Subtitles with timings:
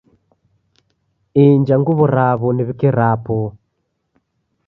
[1.43, 3.35] Inja nguw'o raw'o niw'ike rapo